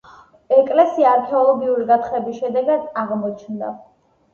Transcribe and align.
ეკლესია 0.55 1.11
არქეოლოგიური 1.19 1.87
გათხრების 1.95 2.43
შედეგად 2.43 2.93
აღმოჩნდა. 3.07 3.77